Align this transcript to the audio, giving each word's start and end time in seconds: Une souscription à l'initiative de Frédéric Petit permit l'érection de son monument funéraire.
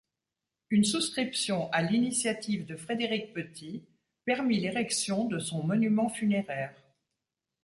Une 0.71 0.83
souscription 0.83 1.71
à 1.71 1.83
l'initiative 1.83 2.65
de 2.65 2.75
Frédéric 2.75 3.33
Petit 3.33 3.83
permit 4.25 4.59
l'érection 4.59 5.25
de 5.25 5.37
son 5.37 5.61
monument 5.63 6.09
funéraire. 6.09 6.73